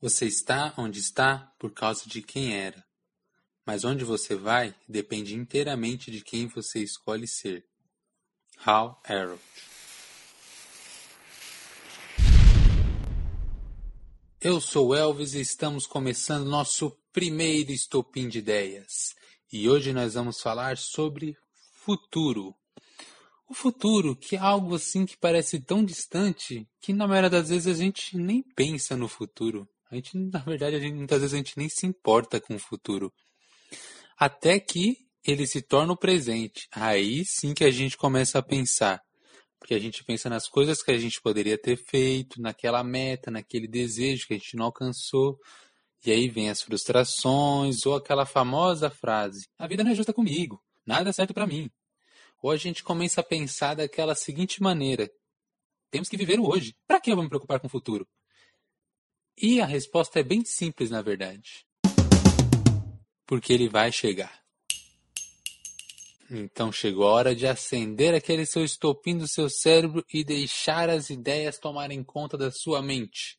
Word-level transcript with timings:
Você 0.00 0.26
está 0.26 0.72
onde 0.78 1.00
está 1.00 1.52
por 1.58 1.72
causa 1.72 2.08
de 2.08 2.22
quem 2.22 2.54
era, 2.54 2.86
mas 3.66 3.82
onde 3.82 4.04
você 4.04 4.36
vai 4.36 4.72
depende 4.88 5.34
inteiramente 5.34 6.08
de 6.12 6.22
quem 6.22 6.46
você 6.46 6.78
escolhe 6.80 7.26
ser. 7.26 7.66
Hal 8.64 9.02
Arrow 9.04 9.40
Eu 14.40 14.60
sou 14.60 14.94
Elvis 14.94 15.34
e 15.34 15.40
estamos 15.40 15.84
começando 15.84 16.48
nosso 16.48 16.96
primeiro 17.12 17.72
estopim 17.72 18.28
de 18.28 18.38
ideias. 18.38 19.16
E 19.52 19.68
hoje 19.68 19.92
nós 19.92 20.14
vamos 20.14 20.40
falar 20.40 20.78
sobre 20.78 21.36
futuro. 21.72 22.54
O 23.48 23.54
futuro, 23.54 24.14
que 24.14 24.36
é 24.36 24.38
algo 24.38 24.76
assim 24.76 25.04
que 25.04 25.16
parece 25.16 25.58
tão 25.58 25.84
distante 25.84 26.68
que 26.80 26.92
na 26.92 27.08
maioria 27.08 27.30
das 27.30 27.48
vezes 27.48 27.66
a 27.66 27.76
gente 27.76 28.16
nem 28.16 28.44
pensa 28.54 28.96
no 28.96 29.08
futuro. 29.08 29.68
A 29.90 29.94
gente, 29.94 30.16
na 30.16 30.40
verdade, 30.40 30.76
a 30.76 30.80
gente, 30.80 30.94
muitas 30.94 31.20
vezes 31.20 31.34
a 31.34 31.38
gente 31.38 31.56
nem 31.56 31.68
se 31.68 31.86
importa 31.86 32.40
com 32.40 32.54
o 32.54 32.58
futuro. 32.58 33.12
Até 34.18 34.60
que 34.60 34.96
ele 35.24 35.46
se 35.46 35.62
torna 35.62 35.92
o 35.92 35.96
presente. 35.96 36.68
Aí 36.72 37.24
sim 37.24 37.54
que 37.54 37.64
a 37.64 37.70
gente 37.70 37.96
começa 37.96 38.38
a 38.38 38.42
pensar. 38.42 39.00
Porque 39.58 39.74
a 39.74 39.78
gente 39.78 40.04
pensa 40.04 40.28
nas 40.28 40.48
coisas 40.48 40.82
que 40.82 40.90
a 40.90 40.98
gente 40.98 41.20
poderia 41.20 41.58
ter 41.58 41.76
feito, 41.76 42.40
naquela 42.40 42.84
meta, 42.84 43.30
naquele 43.30 43.66
desejo 43.66 44.26
que 44.26 44.34
a 44.34 44.38
gente 44.38 44.56
não 44.56 44.66
alcançou. 44.66 45.38
E 46.04 46.12
aí 46.12 46.28
vem 46.28 46.48
as 46.48 46.62
frustrações 46.62 47.84
ou 47.84 47.96
aquela 47.96 48.24
famosa 48.24 48.88
frase: 48.88 49.48
A 49.58 49.66
vida 49.66 49.82
não 49.82 49.90
é 49.90 49.94
justa 49.94 50.12
comigo, 50.12 50.62
nada 50.86 51.10
é 51.10 51.12
certo 51.12 51.34
para 51.34 51.46
mim. 51.46 51.70
Ou 52.40 52.52
a 52.52 52.56
gente 52.56 52.84
começa 52.84 53.20
a 53.20 53.24
pensar 53.24 53.74
daquela 53.74 54.14
seguinte 54.14 54.62
maneira: 54.62 55.10
Temos 55.90 56.08
que 56.08 56.16
viver 56.16 56.38
o 56.38 56.48
hoje. 56.48 56.76
Para 56.86 57.00
que 57.00 57.10
eu 57.10 57.16
vou 57.16 57.24
me 57.24 57.28
preocupar 57.28 57.58
com 57.58 57.66
o 57.66 57.70
futuro? 57.70 58.06
E 59.40 59.60
a 59.60 59.66
resposta 59.66 60.18
é 60.18 60.22
bem 60.24 60.44
simples, 60.44 60.90
na 60.90 61.00
verdade. 61.00 61.64
Porque 63.24 63.52
ele 63.52 63.68
vai 63.68 63.92
chegar. 63.92 64.42
Então 66.28 66.72
chegou 66.72 67.06
a 67.06 67.12
hora 67.12 67.36
de 67.36 67.46
acender 67.46 68.14
aquele 68.14 68.44
seu 68.44 68.64
estopim 68.64 69.16
do 69.16 69.28
seu 69.28 69.48
cérebro 69.48 70.04
e 70.12 70.24
deixar 70.24 70.90
as 70.90 71.08
ideias 71.08 71.56
tomarem 71.56 72.02
conta 72.02 72.36
da 72.36 72.50
sua 72.50 72.82
mente. 72.82 73.38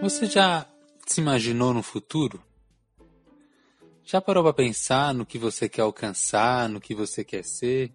Você 0.00 0.26
já 0.26 0.66
se 1.06 1.20
imaginou 1.20 1.74
no 1.74 1.82
futuro? 1.82 2.51
Já 4.04 4.20
parou 4.20 4.42
para 4.42 4.52
pensar 4.52 5.14
no 5.14 5.24
que 5.24 5.38
você 5.38 5.68
quer 5.68 5.82
alcançar, 5.82 6.68
no 6.68 6.80
que 6.80 6.94
você 6.94 7.24
quer 7.24 7.44
ser? 7.44 7.92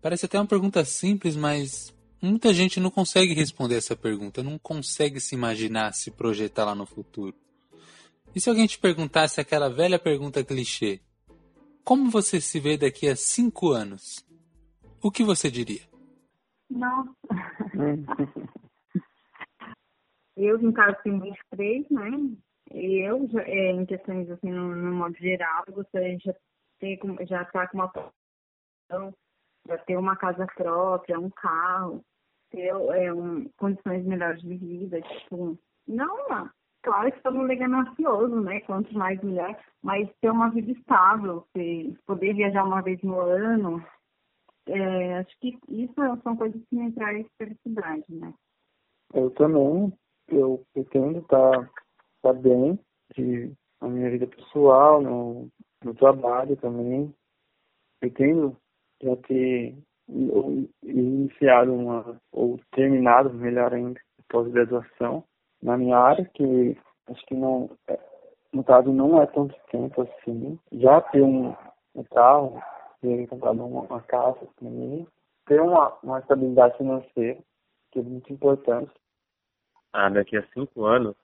Parece 0.00 0.26
até 0.26 0.38
uma 0.38 0.46
pergunta 0.46 0.84
simples, 0.84 1.34
mas 1.34 1.94
muita 2.20 2.52
gente 2.52 2.78
não 2.78 2.90
consegue 2.90 3.32
responder 3.32 3.76
essa 3.76 3.96
pergunta, 3.96 4.42
não 4.42 4.58
consegue 4.58 5.20
se 5.20 5.34
imaginar, 5.34 5.92
se 5.94 6.10
projetar 6.10 6.66
lá 6.66 6.74
no 6.74 6.84
futuro. 6.84 7.34
E 8.34 8.40
se 8.40 8.50
alguém 8.50 8.66
te 8.66 8.78
perguntasse 8.78 9.40
aquela 9.40 9.70
velha 9.70 9.98
pergunta 9.98 10.44
clichê: 10.44 11.00
Como 11.82 12.10
você 12.10 12.40
se 12.40 12.60
vê 12.60 12.76
daqui 12.76 13.08
a 13.08 13.16
cinco 13.16 13.70
anos? 13.70 14.26
O 15.02 15.10
que 15.10 15.24
você 15.24 15.50
diria? 15.50 15.82
Nossa. 16.68 17.10
eu, 20.36 20.58
no 20.58 20.72
caso, 20.72 20.96
tenho 21.04 21.20
23, 21.20 21.90
né? 21.90 22.36
Eu, 22.74 23.28
é, 23.38 23.70
em 23.70 23.86
questões 23.86 24.28
assim, 24.30 24.50
no, 24.50 24.74
no 24.74 24.92
modo 24.94 25.16
geral, 25.16 25.64
gostaria 25.70 26.16
de 26.16 26.24
já 26.24 26.34
ter, 26.80 26.98
já 27.26 27.42
estar 27.42 27.52
tá 27.52 27.68
com 27.68 27.78
uma 27.78 27.88
posição, 27.88 29.14
já 29.66 29.78
ter 29.78 29.96
uma 29.96 30.16
casa 30.16 30.46
própria, 30.54 31.18
um 31.18 31.30
carro, 31.30 32.04
ter 32.50 32.66
é, 32.66 33.12
um, 33.12 33.48
condições 33.56 34.04
melhores 34.04 34.42
de 34.42 34.56
vida, 34.56 35.00
tipo, 35.00 35.58
não, 35.86 36.28
não. 36.28 36.50
Claro 36.82 37.10
que 37.12 37.22
todo 37.22 37.38
mundo 37.38 37.50
é 37.50 37.56
ganancioso, 37.56 38.40
né? 38.42 38.60
Quanto 38.60 38.92
mais 38.92 39.18
melhor, 39.22 39.56
mas 39.82 40.10
ter 40.20 40.30
uma 40.30 40.50
vida 40.50 40.70
estável, 40.70 41.46
poder 42.06 42.34
viajar 42.34 42.64
uma 42.64 42.82
vez 42.82 43.00
no 43.02 43.18
ano, 43.20 43.82
é, 44.66 45.18
acho 45.18 45.38
que 45.40 45.58
isso 45.68 45.94
são 46.22 46.36
coisas 46.36 46.60
que 46.68 46.76
me 46.76 46.92
trazem 46.92 47.26
felicidade, 47.38 48.04
né? 48.08 48.34
Eu 49.14 49.30
também, 49.30 49.92
eu 50.28 50.62
pretendo 50.74 51.20
estar 51.20 51.70
tá 52.24 52.32
bem 52.32 52.78
de, 53.14 53.52
na 53.80 53.88
minha 53.88 54.10
vida 54.10 54.26
pessoal, 54.26 55.00
no, 55.02 55.48
no 55.84 55.94
trabalho 55.94 56.56
também. 56.56 57.14
Pretendo 58.00 58.56
já 59.02 59.14
ter 59.28 59.76
iniciado 60.82 61.74
uma, 61.74 62.18
ou 62.32 62.58
terminado, 62.72 63.32
melhor 63.34 63.74
ainda, 63.74 64.00
pós-graduação 64.28 65.22
na 65.62 65.76
minha 65.76 65.98
área, 65.98 66.24
que 66.34 66.76
acho 67.10 67.24
que 67.26 67.34
não, 67.34 67.70
no 68.52 68.64
caso, 68.64 68.90
não 68.92 69.20
é 69.20 69.26
tanto 69.26 69.54
tempo 69.70 70.02
assim. 70.02 70.58
Já 70.72 71.00
ter 71.02 71.22
um, 71.22 71.54
um 71.94 72.04
carro, 72.04 72.62
ter 73.00 73.26
comprado 73.28 73.64
uma, 73.64 73.82
uma 73.82 74.00
casa 74.02 74.46
também, 74.56 75.06
ter 75.46 75.60
uma, 75.60 75.94
uma 76.02 76.20
estabilidade 76.20 76.76
financeira, 76.78 77.38
que 77.92 77.98
é 77.98 78.02
muito 78.02 78.32
importante. 78.32 78.90
Ah, 79.92 80.08
daqui 80.08 80.36
a 80.36 80.46
cinco 80.52 80.84
anos, 80.84 81.14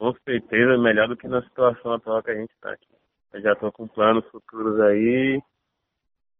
com 0.00 0.14
certeza 0.24 0.78
melhor 0.78 1.08
do 1.08 1.16
que 1.16 1.28
na 1.28 1.42
situação 1.42 1.92
atual 1.92 2.22
que 2.22 2.30
a 2.30 2.34
gente 2.34 2.50
está 2.54 2.72
aqui. 2.72 2.88
Eu 3.34 3.42
já 3.42 3.52
estou 3.52 3.70
com 3.70 3.86
planos 3.86 4.26
futuros 4.30 4.80
aí 4.80 5.42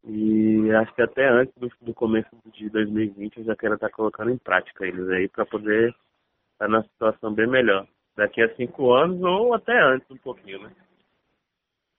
e 0.03 0.71
acho 0.71 0.91
que 0.95 1.01
até 1.03 1.29
antes 1.29 1.53
do, 1.55 1.71
do, 1.79 1.93
começo 1.93 2.27
de 2.47 2.71
2020 2.71 3.37
eu 3.37 3.43
já 3.43 3.55
quero 3.55 3.75
estar 3.75 3.89
tá 3.89 3.95
colocando 3.95 4.31
em 4.31 4.37
prática 4.39 4.83
eles 4.83 5.07
aí 5.09 5.29
para 5.29 5.45
poder 5.45 5.89
estar 5.89 6.65
tá 6.65 6.67
na 6.67 6.81
situação 6.81 7.35
bem 7.35 7.47
melhor. 7.47 7.87
Daqui 8.15 8.41
a 8.41 8.55
cinco 8.55 8.93
anos 8.93 9.21
ou 9.21 9.53
até 9.53 9.79
antes 9.79 10.09
um 10.09 10.17
pouquinho, 10.17 10.63
né? 10.63 10.75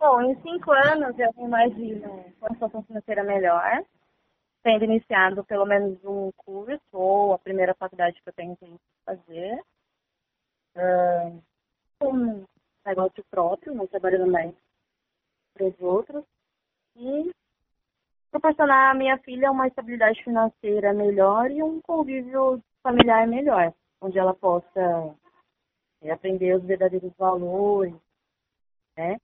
Bom, 0.01 0.21
em 0.21 0.35
cinco 0.43 0.73
anos 0.73 1.17
eu 1.17 1.31
imagino 1.39 2.25
uma 2.41 2.51
situação 2.55 2.83
financeira 2.83 3.23
melhor, 3.23 3.85
tendo 4.65 4.83
iniciado 4.83 5.45
pelo 5.45 5.65
menos 5.65 5.97
um 6.05 6.33
curso 6.39 6.83
ou 6.93 7.35
a 7.35 7.39
primeira 7.39 7.73
faculdade 7.75 8.21
que 8.21 8.29
eu 8.29 8.35
tenho 8.35 8.57
que 8.57 8.67
fazer. 9.07 9.63
Uh, 10.75 11.52
um 12.03 12.45
negócio 12.85 13.25
próprio, 13.31 13.75
não 13.75 13.87
trabalhando 13.87 14.31
mais 14.31 14.55
para 15.55 15.67
os 15.67 15.81
outros. 15.81 16.25
E 16.97 17.31
proporcionar 18.31 18.91
à 18.91 18.95
minha 18.95 19.19
filha 19.19 19.51
uma 19.51 19.67
estabilidade 19.67 20.23
financeira 20.23 20.93
melhor 20.93 21.51
e 21.51 21.63
um 21.63 21.81
convívio 21.81 22.63
familiar 22.83 23.27
melhor, 23.27 23.73
onde 24.01 24.19
ela 24.19 24.35
possa 24.35 25.15
é, 26.01 26.11
aprender 26.11 26.57
os 26.57 26.65
verdadeiros 26.65 27.13
valores, 27.17 27.95
né? 28.97 29.19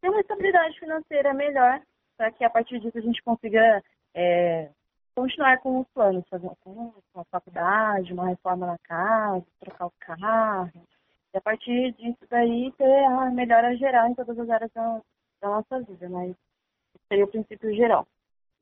Ter 0.00 0.10
uma 0.10 0.20
estabilidade 0.20 0.78
financeira 0.78 1.34
melhor, 1.34 1.82
para 2.16 2.30
que 2.30 2.44
a 2.44 2.50
partir 2.50 2.78
disso 2.80 2.96
a 2.96 3.00
gente 3.00 3.22
consiga 3.22 3.82
é, 4.14 4.70
continuar 5.14 5.58
com 5.58 5.80
os 5.80 5.88
planos, 5.88 6.28
fazer 6.28 6.46
um 6.66 6.92
uma 7.12 7.24
faculdade, 7.24 8.12
uma 8.12 8.28
reforma 8.28 8.66
na 8.66 8.78
casa, 8.78 9.44
trocar 9.58 9.86
o 9.86 9.92
carro, 9.98 10.70
e 11.34 11.38
a 11.38 11.40
partir 11.40 11.92
disso 11.94 12.18
daí 12.30 12.72
ter 12.76 13.04
a 13.04 13.30
melhora 13.30 13.76
geral 13.76 14.08
em 14.08 14.14
todas 14.14 14.38
as 14.38 14.48
áreas 14.48 14.70
da, 14.72 15.00
da 15.42 15.48
nossa 15.48 15.80
vida, 15.80 16.08
mas 16.08 16.34
seria 17.08 17.24
o 17.24 17.28
princípio 17.28 17.74
geral. 17.74 18.06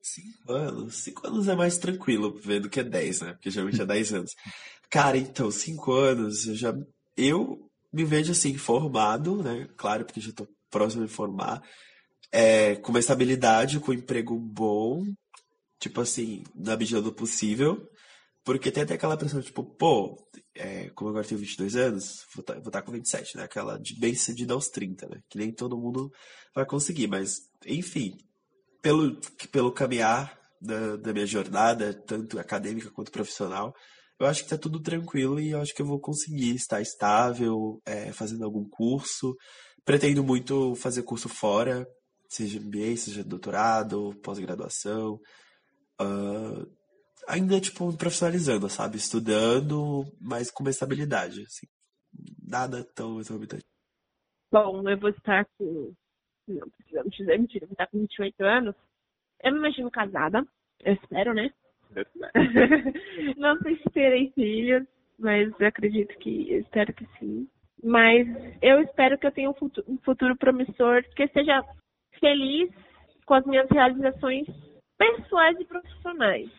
Cinco 0.00 0.52
anos? 0.52 0.96
Cinco 0.96 1.26
anos 1.26 1.48
é 1.48 1.56
mais 1.56 1.78
tranquilo 1.78 2.38
ver 2.38 2.60
do 2.60 2.70
que 2.70 2.82
dez, 2.82 3.20
né? 3.20 3.32
Porque 3.32 3.50
geralmente 3.50 3.80
é 3.80 3.86
dez 3.86 4.12
anos. 4.12 4.34
Cara, 4.88 5.16
então, 5.16 5.50
cinco 5.50 5.92
anos, 5.92 6.46
eu 6.46 6.54
já. 6.54 6.74
Eu 7.16 7.68
me 7.92 8.04
vejo 8.04 8.32
assim, 8.32 8.56
formado, 8.56 9.42
né? 9.42 9.66
Claro, 9.76 10.04
porque 10.04 10.20
já 10.20 10.32
tô 10.32 10.46
próximo 10.70 11.06
de 11.06 11.12
formar. 11.12 11.62
É, 12.30 12.76
com 12.76 12.90
uma 12.90 13.00
estabilidade, 13.00 13.80
com 13.80 13.90
um 13.90 13.94
emprego 13.94 14.38
bom, 14.38 15.04
tipo 15.78 16.00
assim, 16.00 16.44
na 16.54 16.76
medida 16.76 17.00
do 17.00 17.12
possível. 17.12 17.88
Porque 18.46 18.70
tem 18.70 18.84
até 18.84 18.94
aquela 18.94 19.16
pressão, 19.16 19.42
tipo, 19.42 19.64
pô, 19.64 20.16
é, 20.54 20.88
como 20.90 21.10
agora 21.10 21.26
tenho 21.26 21.40
22 21.40 21.74
anos, 21.74 22.24
vou 22.32 22.42
estar 22.42 22.54
tá, 22.60 22.70
tá 22.70 22.82
com 22.82 22.92
27, 22.92 23.36
né? 23.36 23.42
Aquela 23.42 23.76
de 23.76 23.98
bem 23.98 24.14
cedida 24.14 24.54
aos 24.54 24.68
30, 24.68 25.08
né? 25.08 25.20
Que 25.28 25.36
nem 25.36 25.52
todo 25.52 25.76
mundo 25.76 26.12
vai 26.54 26.64
conseguir, 26.64 27.08
mas, 27.08 27.38
enfim, 27.66 28.16
pelo, 28.80 29.20
pelo 29.50 29.72
caminhar 29.72 30.38
da, 30.62 30.94
da 30.94 31.12
minha 31.12 31.26
jornada, 31.26 31.92
tanto 32.06 32.38
acadêmica 32.38 32.88
quanto 32.92 33.10
profissional, 33.10 33.74
eu 34.20 34.26
acho 34.28 34.44
que 34.44 34.50
tá 34.50 34.56
tudo 34.56 34.80
tranquilo 34.80 35.40
e 35.40 35.50
eu 35.50 35.60
acho 35.60 35.74
que 35.74 35.82
eu 35.82 35.86
vou 35.86 35.98
conseguir 35.98 36.54
estar 36.54 36.80
estável, 36.80 37.82
é, 37.84 38.12
fazendo 38.12 38.44
algum 38.44 38.64
curso. 38.68 39.34
Pretendo 39.84 40.22
muito 40.22 40.76
fazer 40.76 41.02
curso 41.02 41.28
fora, 41.28 41.84
seja 42.28 42.60
MBA, 42.60 42.96
seja 42.96 43.24
doutorado, 43.24 44.14
pós-graduação. 44.22 45.18
Uh, 46.00 46.75
ainda, 47.26 47.60
tipo, 47.60 47.86
me 47.90 47.96
profissionalizando, 47.96 48.68
sabe? 48.68 48.96
Estudando, 48.96 50.04
mas 50.20 50.50
com 50.50 50.62
uma 50.62 50.70
estabilidade, 50.70 51.42
assim. 51.42 51.66
Nada 52.46 52.84
tão 52.94 53.20
exorbitante. 53.20 53.64
bom, 54.50 54.88
eu 54.88 54.98
vou 54.98 55.10
estar 55.10 55.44
com. 55.58 55.92
Não 56.48 56.68
precisamos 56.70 57.16
dizer 57.16 57.38
mentira, 57.38 57.64
eu 57.64 57.68
vou 57.68 57.74
estar 57.74 57.86
com 57.88 57.98
28 57.98 58.44
anos. 58.44 58.74
Eu 59.42 59.52
me 59.52 59.58
imagino 59.58 59.90
casada, 59.90 60.46
eu 60.80 60.94
espero, 60.94 61.34
né? 61.34 61.52
não 63.36 63.58
sei 63.58 63.76
se 63.76 63.90
terei 63.90 64.30
filhos, 64.32 64.86
mas 65.18 65.52
eu 65.58 65.66
acredito 65.66 66.16
que, 66.18 66.52
eu 66.52 66.60
espero 66.60 66.92
que 66.94 67.06
sim. 67.18 67.48
Mas 67.82 68.26
eu 68.62 68.80
espero 68.82 69.18
que 69.18 69.26
eu 69.26 69.32
tenha 69.32 69.50
um 69.50 69.54
futuro, 69.54 69.86
um 69.90 69.98
futuro 69.98 70.36
promissor, 70.36 71.02
que 71.14 71.24
eu 71.24 71.28
seja 71.28 71.62
feliz 72.18 72.70
com 73.26 73.34
as 73.34 73.44
minhas 73.44 73.68
realizações 73.70 74.46
pessoais 74.96 75.58
e 75.60 75.64
profissionais. 75.64 76.50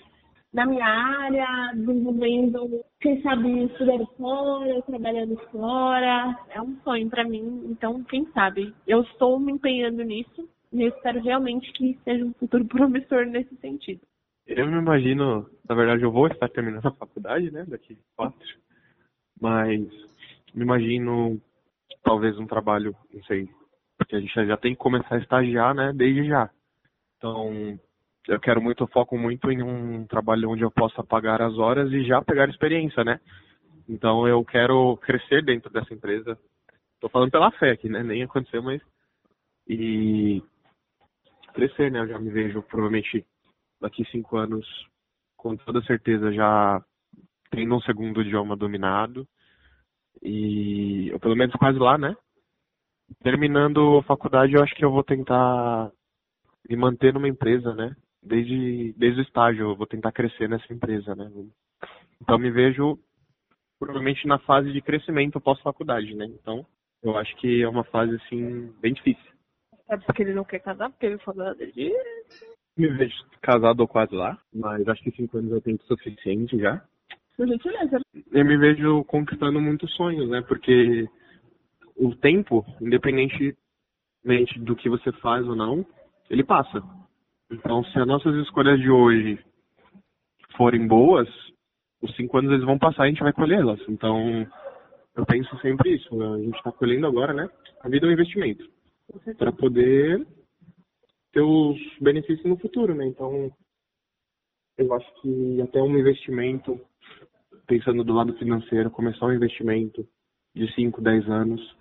Na 0.54 0.66
minha 0.66 0.86
área, 0.86 1.74
desenvolvendo, 1.76 2.84
quem 3.02 3.22
sabe, 3.22 3.66
estudando 3.66 4.06
fora, 4.18 4.82
trabalhando 4.84 5.38
fora. 5.52 6.36
É 6.50 6.62
um 6.62 6.78
sonho 6.84 7.10
para 7.10 7.24
mim, 7.26 7.66
então, 7.70 8.04
quem 8.06 8.26
sabe? 8.32 8.74
Eu 8.88 9.02
estou 9.02 9.40
me 9.40 9.52
empenhando 9.52 10.04
nisso 10.04 10.50
e 10.72 10.84
eu 10.84 10.90
espero 10.90 11.22
realmente 11.22 11.72
que 11.74 12.00
seja 12.04 12.24
um 12.24 12.34
futuro 12.34 12.66
promissor 12.68 13.26
nesse 13.26 13.56
sentido. 13.58 14.02
Eu 14.46 14.66
me 14.66 14.78
imagino, 14.78 15.50
na 15.68 15.76
verdade, 15.76 16.04
eu 16.04 16.12
vou 16.12 16.28
estar 16.28 16.48
terminando 16.50 16.86
a 16.88 16.92
faculdade, 16.92 17.52
né, 17.52 17.66
daqui 17.68 17.98
quatro, 18.16 18.48
mas 19.42 19.82
me 20.54 20.64
imagino 20.64 21.40
talvez 22.02 22.40
um 22.40 22.48
trabalho, 22.48 22.96
não 23.14 23.22
sei, 23.24 23.50
porque 23.98 24.16
a 24.16 24.20
gente 24.22 24.34
já 24.34 24.56
tem 24.56 24.72
que 24.72 24.80
começar 24.80 25.16
a 25.16 25.20
estagiar, 25.20 25.76
né, 25.76 25.92
desde 25.94 26.26
já. 26.26 26.50
Então, 27.18 27.78
eu 28.28 28.40
quero 28.40 28.62
muito, 28.62 28.84
eu 28.84 28.88
foco 28.88 29.18
muito 29.18 29.52
em 29.52 29.64
um 29.64 30.06
trabalho 30.06 30.50
onde 30.50 30.62
eu 30.62 30.72
possa 30.72 31.04
pagar 31.04 31.42
as 31.42 31.58
horas 31.58 31.92
e 31.92 32.04
já 32.04 32.22
pegar 32.22 32.50
experiência, 32.50 33.04
né? 33.04 33.20
Então, 33.88 34.28
eu 34.28 34.44
quero 34.44 34.98
crescer 34.98 35.44
dentro 35.44 35.72
dessa 35.72 35.94
empresa. 35.94 36.38
Tô 37.00 37.08
falando 37.08 37.32
pela 37.32 37.52
fé 37.52 37.72
aqui, 37.72 37.88
né? 37.88 38.04
Nem 38.04 38.24
aconteceu, 38.24 38.62
mas 38.62 38.82
e 39.68 40.44
crescer, 41.54 41.92
né? 41.92 42.00
Eu 42.00 42.08
já 42.08 42.20
me 42.20 42.30
vejo 42.30 42.62
provavelmente 42.64 43.26
daqui 43.80 44.04
cinco 44.12 44.38
anos, 44.38 44.66
com 45.38 45.56
toda 45.56 45.82
certeza, 45.84 46.32
já 46.34 46.84
tendo 47.50 47.76
um 47.76 47.82
segundo 47.82 48.22
idioma 48.22 48.56
dominado 48.56 49.28
e 50.22 51.12
ou 51.14 51.20
pelo 51.20 51.36
menos 51.36 51.56
quase 51.56 51.80
lá, 51.80 51.98
né? 51.98 52.16
Terminando 53.24 54.00
a 54.00 54.04
faculdade, 54.04 54.54
eu 54.54 54.64
acho 54.64 54.76
que 54.76 54.84
eu 54.84 54.92
vou 54.92 55.04
tentar 55.04 55.92
me 56.70 56.76
manter 56.76 57.14
numa 57.14 57.30
empresa, 57.30 57.74
né? 57.74 57.96
Desde, 58.24 58.94
desde 58.98 59.22
o 59.22 59.24
estágio, 59.24 59.72
eu 59.72 59.76
vou 59.76 59.88
tentar 59.88 60.12
crescer 60.12 60.50
nessa 60.50 60.72
empresa, 60.74 61.16
né? 61.16 61.32
Então 62.22 62.38
me 62.38 62.52
vejo 62.52 63.00
provavelmente 63.80 64.28
na 64.28 64.40
fase 64.40 64.72
de 64.72 64.82
crescimento 64.82 65.40
pós-faculdade, 65.40 66.14
né? 66.16 66.26
Então 66.26 66.66
eu 67.04 67.18
acho 67.18 67.36
que 67.38 67.62
é 67.62 67.70
uma 67.70 67.84
fase 67.84 68.16
assim 68.16 68.74
bem 68.82 68.94
difícil. 68.94 69.32
É 69.90 69.98
porque 69.98 70.24
ele 70.24 70.34
não 70.34 70.44
quer 70.44 70.60
casar, 70.60 70.90
porque 70.90 71.06
ele 71.06 71.18
falou 71.20 71.56
dele. 71.56 71.94
Me 72.78 72.88
vejo 72.90 73.16
casado 73.42 73.80
ou 73.80 73.88
quase 73.88 74.14
lá, 74.14 74.38
mas 74.54 74.88
acho 74.88 75.04
que 75.04 75.12
cinco 75.12 75.38
anos 75.38 75.54
é 75.54 75.62
tempo 75.62 75.84
suficiente 75.86 76.58
já. 76.60 76.84
Por 77.36 77.48
gentileza. 77.48 78.00
Eu 78.32 78.46
me 78.46 78.58
vejo 78.58 79.04
conquistando 79.06 79.62
muitos 79.62 79.94
sonhos, 79.96 80.30
né? 80.30 80.42
Porque 80.42 81.08
o 81.96 82.16
tempo, 82.16 82.66
independentemente 82.82 83.58
do 84.60 84.76
que 84.76 84.90
você 84.90 85.12
faz 85.14 85.48
ou 85.48 85.56
não, 85.56 85.86
ele 86.30 86.44
passa. 86.44 86.82
Então, 87.52 87.84
se 87.86 88.00
as 88.00 88.08
nossas 88.08 88.36
escolhas 88.36 88.80
de 88.80 88.90
hoje 88.90 89.40
forem 90.56 90.88
boas, 90.88 91.28
os 92.02 92.14
cinco 92.16 92.38
anos 92.38 92.52
eles 92.52 92.66
vão 92.66 92.78
passar 92.78 93.04
e 93.04 93.08
a 93.08 93.10
gente 93.10 93.24
vai 93.24 93.34
colhê-las. 93.34 93.80
Então, 93.88 94.46
eu 95.16 95.26
penso 95.26 95.58
sempre 95.60 95.96
isso. 95.96 96.16
Né? 96.16 96.26
A 96.28 96.38
gente 96.38 96.58
está 96.58 96.72
colhendo 96.72 97.08
agora, 97.08 97.34
né? 97.34 97.50
A 97.82 97.90
vida 97.90 98.06
é 98.06 98.10
um 98.10 98.14
investimento 98.14 98.70
para 99.38 99.52
poder 99.52 100.26
ter 101.32 101.42
os 101.42 101.78
benefícios 102.02 102.46
no 102.46 102.58
futuro, 102.58 102.94
né? 102.94 103.06
Então, 103.06 103.52
eu 104.78 104.94
acho 104.94 105.22
que 105.22 105.62
até 105.62 105.82
um 105.82 105.98
investimento, 105.98 106.80
pensando 107.66 108.04
do 108.04 108.14
lado 108.14 108.34
financeiro, 108.38 108.92
começar 108.92 109.26
um 109.26 109.34
investimento 109.34 110.08
de 110.56 110.72
5, 110.74 111.02
10 111.02 111.30
anos. 111.30 111.78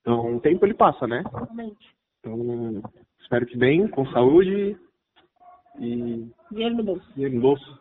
Então, 0.00 0.36
o 0.36 0.40
tempo 0.40 0.64
ele 0.64 0.74
passa, 0.74 1.06
né? 1.06 1.22
Então, 2.20 2.82
espero 3.22 3.46
que 3.46 3.56
bem, 3.56 3.88
com 3.88 4.04
saúde 4.12 4.76
e. 5.78 6.26
Dinheiro 6.50 6.76
no 6.76 6.84
bolso. 6.84 7.12
Dinheiro 7.14 7.34
no 7.34 7.40
bolso. 7.40 7.80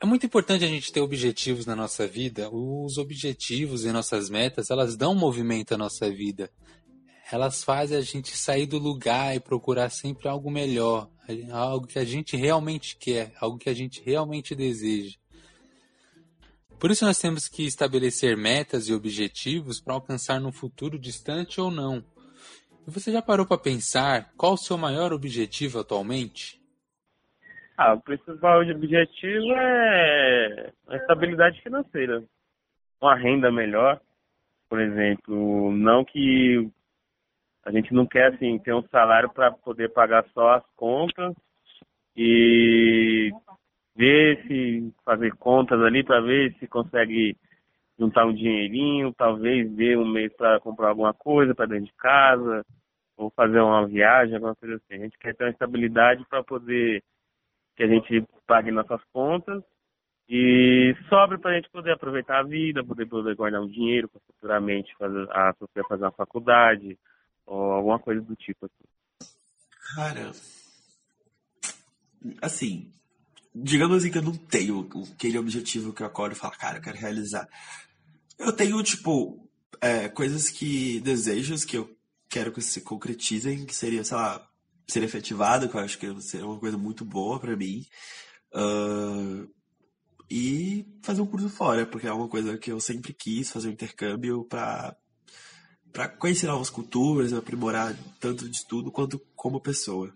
É 0.00 0.06
muito 0.06 0.26
importante 0.26 0.64
a 0.64 0.68
gente 0.68 0.92
ter 0.92 1.00
objetivos 1.00 1.64
na 1.66 1.74
nossa 1.74 2.06
vida. 2.06 2.50
Os 2.50 2.98
objetivos 2.98 3.84
e 3.84 3.92
nossas 3.92 4.28
metas, 4.28 4.70
elas 4.70 4.96
dão 4.96 5.14
movimento 5.14 5.72
à 5.72 5.78
nossa 5.78 6.10
vida. 6.10 6.50
Elas 7.32 7.64
fazem 7.64 7.96
a 7.96 8.02
gente 8.02 8.36
sair 8.36 8.66
do 8.66 8.78
lugar 8.78 9.34
e 9.34 9.40
procurar 9.40 9.88
sempre 9.88 10.28
algo 10.28 10.50
melhor, 10.50 11.08
algo 11.50 11.86
que 11.86 11.98
a 11.98 12.04
gente 12.04 12.36
realmente 12.36 12.96
quer, 12.98 13.32
algo 13.40 13.56
que 13.56 13.70
a 13.70 13.74
gente 13.74 14.02
realmente 14.04 14.54
deseja. 14.54 15.16
Por 16.78 16.90
isso 16.90 17.06
nós 17.06 17.18
temos 17.18 17.48
que 17.48 17.64
estabelecer 17.64 18.36
metas 18.36 18.88
e 18.88 18.92
objetivos 18.92 19.80
para 19.80 19.94
alcançar 19.94 20.38
no 20.38 20.52
futuro 20.52 20.98
distante 20.98 21.60
ou 21.60 21.70
não. 21.70 22.04
Você 22.86 23.10
já 23.10 23.22
parou 23.22 23.46
para 23.46 23.56
pensar 23.56 24.30
qual 24.36 24.52
o 24.54 24.58
seu 24.58 24.76
maior 24.76 25.12
objetivo 25.12 25.80
atualmente? 25.80 26.60
Ah, 27.76 27.94
o 27.94 28.00
principal 28.00 28.60
objetivo 28.60 29.52
é 29.56 30.72
a 30.88 30.96
estabilidade 30.96 31.60
financeira. 31.62 32.22
Uma 33.00 33.16
renda 33.16 33.50
melhor, 33.50 34.00
por 34.68 34.80
exemplo. 34.80 35.72
Não 35.72 36.04
que 36.04 36.70
a 37.64 37.72
gente 37.72 37.92
não 37.94 38.06
quer 38.06 38.34
assim 38.34 38.58
ter 38.58 38.74
um 38.74 38.86
salário 38.88 39.30
para 39.32 39.50
poder 39.50 39.90
pagar 39.92 40.24
só 40.34 40.56
as 40.56 40.64
contas 40.76 41.34
e 42.16 43.32
ver 43.96 44.46
se 44.46 44.92
fazer 45.04 45.34
contas 45.36 45.80
ali 45.80 46.04
para 46.04 46.20
ver 46.20 46.54
se 46.58 46.66
consegue 46.66 47.36
juntar 47.98 48.26
um 48.26 48.34
dinheirinho, 48.34 49.14
talvez 49.14 49.72
ver 49.74 49.98
um 49.98 50.08
mês 50.08 50.32
para 50.36 50.60
comprar 50.60 50.88
alguma 50.88 51.14
coisa 51.14 51.54
para 51.54 51.66
dentro 51.66 51.86
de 51.86 51.92
casa, 51.94 52.64
ou 53.16 53.30
fazer 53.30 53.60
uma 53.60 53.86
viagem, 53.86 54.34
alguma 54.34 54.54
coisa 54.56 54.76
assim. 54.76 54.94
A 54.94 55.04
gente 55.04 55.18
quer 55.18 55.34
ter 55.34 55.44
uma 55.44 55.50
estabilidade 55.50 56.24
para 56.28 56.42
poder 56.42 57.02
que 57.76 57.82
a 57.82 57.88
gente 57.88 58.24
pague 58.46 58.70
nossas 58.70 59.00
contas 59.12 59.62
e 60.28 60.96
sobre 61.08 61.38
para 61.38 61.52
a 61.52 61.54
gente 61.54 61.70
poder 61.70 61.92
aproveitar 61.92 62.40
a 62.40 62.44
vida, 62.44 62.84
poder, 62.84 63.06
poder 63.06 63.34
guardar 63.34 63.60
um 63.60 63.68
dinheiro 63.68 64.08
para 64.08 64.20
futuramente 64.26 64.94
fazer, 64.96 65.28
a 65.30 65.52
Sofia 65.58 65.84
fazer 65.88 66.04
uma 66.04 66.12
faculdade 66.12 66.98
ou 67.46 67.72
alguma 67.72 67.98
coisa 67.98 68.22
do 68.22 68.34
tipo. 68.36 68.66
Assim. 68.66 69.28
Cara, 69.94 70.32
assim, 72.40 72.90
digamos 73.54 73.98
assim 73.98 74.10
que 74.10 74.18
eu 74.18 74.22
não 74.22 74.34
tenho 74.34 74.88
aquele 75.12 75.38
objetivo 75.38 75.92
que 75.92 76.02
eu 76.02 76.06
acordo 76.06 76.32
e 76.32 76.38
falo, 76.38 76.56
cara, 76.56 76.78
eu 76.78 76.82
quero 76.82 76.96
realizar. 76.96 77.46
Eu 78.38 78.52
tenho, 78.52 78.82
tipo, 78.82 79.48
é, 79.80 80.08
coisas 80.08 80.50
que, 80.50 81.00
desejos 81.00 81.64
que 81.64 81.76
eu 81.76 81.88
quero 82.28 82.52
que 82.52 82.60
se 82.60 82.80
concretizem, 82.80 83.64
que 83.64 83.74
seria, 83.74 84.04
sei 84.04 84.16
lá, 84.16 84.48
ser 84.88 85.02
efetivado, 85.02 85.68
que 85.68 85.76
eu 85.76 85.80
acho 85.80 85.98
que 85.98 86.20
seria 86.20 86.46
uma 86.46 86.58
coisa 86.58 86.76
muito 86.76 87.04
boa 87.04 87.38
para 87.38 87.56
mim. 87.56 87.84
Uh, 88.52 89.48
e 90.30 90.86
fazer 91.02 91.20
um 91.20 91.26
curso 91.26 91.48
fora, 91.48 91.86
porque 91.86 92.06
é 92.06 92.12
uma 92.12 92.28
coisa 92.28 92.56
que 92.58 92.72
eu 92.72 92.80
sempre 92.80 93.12
quis, 93.12 93.50
fazer 93.50 93.68
um 93.68 93.72
intercâmbio 93.72 94.44
para 94.44 94.96
para 95.92 96.08
conhecer 96.08 96.48
novas 96.48 96.70
culturas, 96.70 97.32
aprimorar 97.32 97.94
tanto 98.20 98.48
de 98.48 98.56
estudo 98.56 98.90
quanto 98.90 99.16
como 99.36 99.60
pessoa. 99.60 100.12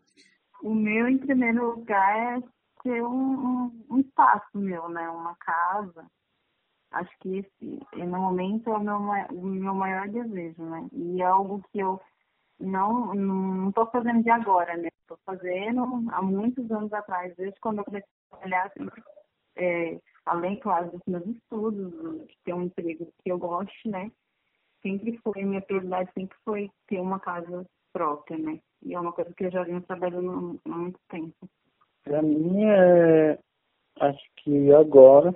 O 0.60 0.74
meu, 0.74 1.08
em 1.08 1.16
primeiro 1.18 1.76
lugar, 1.76 2.36
é 2.36 2.42
ter 2.82 3.00
um, 3.00 3.06
um, 3.06 3.84
um 3.88 4.00
espaço 4.00 4.58
meu, 4.58 4.88
né? 4.88 5.08
Uma 5.08 5.36
casa. 5.36 6.04
Acho 6.90 7.10
que 7.20 7.38
esse, 7.38 7.80
no 7.96 8.18
momento, 8.18 8.70
é 8.70 8.76
o 8.76 8.80
meu, 8.80 8.96
o 9.30 9.46
meu 9.46 9.74
maior 9.74 10.08
desejo, 10.08 10.62
né? 10.62 10.88
E 10.92 11.20
é 11.20 11.26
algo 11.26 11.62
que 11.70 11.78
eu 11.80 12.00
não 12.58 13.14
não 13.14 13.68
estou 13.68 13.86
fazendo 13.86 14.22
de 14.22 14.30
agora, 14.30 14.76
né? 14.76 14.88
Estou 15.00 15.18
fazendo 15.24 15.82
há 16.10 16.22
muitos 16.22 16.70
anos 16.70 16.92
atrás, 16.92 17.34
desde 17.36 17.58
quando 17.60 17.78
eu 17.78 17.84
comecei 17.84 18.08
a 18.08 18.36
trabalhar, 18.36 18.72
é, 19.56 20.00
além, 20.24 20.58
claro, 20.60 20.90
dos 20.90 21.02
meus 21.06 21.26
estudos, 21.26 22.26
de 22.26 22.38
ter 22.44 22.54
um 22.54 22.62
emprego 22.62 23.12
que 23.22 23.30
eu 23.30 23.38
goste, 23.38 23.88
né? 23.88 24.10
Sempre 24.82 25.18
foi, 25.18 25.44
minha 25.44 25.60
prioridade 25.60 26.10
sempre 26.14 26.36
foi 26.44 26.70
ter 26.86 27.00
uma 27.00 27.20
casa 27.20 27.66
própria, 27.92 28.38
né? 28.38 28.60
E 28.82 28.94
é 28.94 29.00
uma 29.00 29.12
coisa 29.12 29.32
que 29.34 29.44
eu 29.44 29.50
já 29.50 29.62
venho 29.64 29.82
trabalhando 29.82 30.60
há 30.64 30.68
muito 30.68 31.00
tempo. 31.08 31.48
Para 32.04 32.22
mim, 32.22 32.64
é, 32.64 33.38
acho 34.00 34.22
que 34.36 34.72
agora 34.72 35.34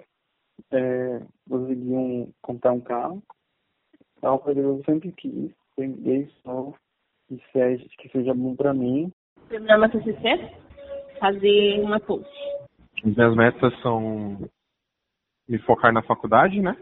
é, 0.70 1.22
conseguir 1.48 1.94
um, 1.94 2.32
comprar 2.40 2.72
um 2.72 2.80
carro. 2.80 3.22
É 4.22 4.28
uma 4.28 4.38
coisa 4.38 4.60
que 4.60 4.66
eu 4.66 4.82
sempre 4.84 5.12
quis, 5.12 5.50
desde 5.76 6.32
novo, 6.44 6.76
que 7.28 7.42
seja, 7.52 7.84
que 7.98 8.08
seja 8.10 8.34
bom 8.34 8.54
para 8.54 8.72
mim. 8.72 9.12
Terminar 9.48 9.78
uma 9.78 9.88
TCC, 9.88 10.52
fazer 11.18 11.80
uma 11.80 11.98
post. 11.98 12.30
Minhas 13.04 13.34
metas 13.34 13.80
são 13.80 14.38
me 15.48 15.58
focar 15.58 15.92
na 15.92 16.02
faculdade, 16.02 16.60
né? 16.60 16.76